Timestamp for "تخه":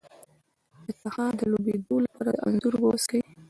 1.01-1.25